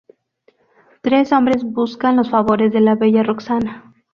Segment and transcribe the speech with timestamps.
[1.03, 3.93] Tres hombres buscan los favores de la bella Roxana.